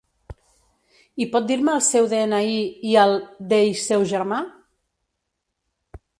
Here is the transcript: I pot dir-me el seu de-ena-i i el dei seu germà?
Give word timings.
I 1.25 1.27
pot 1.35 1.45
dir-me 1.51 1.75
el 1.79 1.83
seu 1.89 2.07
de-ena-i 2.13 2.57
i 2.93 2.97
el 3.03 3.15
dei 3.53 3.73
seu 3.83 4.09
germà? 4.15 4.43